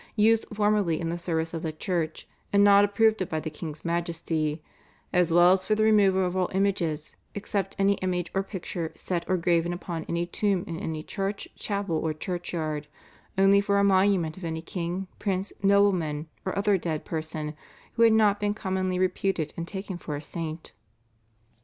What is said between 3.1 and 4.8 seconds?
of by the king's majesty,